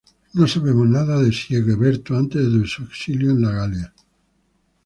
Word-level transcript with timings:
No 0.33 0.47
sabemos 0.47 0.87
nada 0.95 1.21
de 1.21 1.31
Sigeberto 1.31 2.17
antes 2.17 2.51
de 2.51 2.65
su 2.65 2.85
exilio 2.85 3.29
en 3.29 3.41
la 3.43 3.51
Galia. 3.51 3.93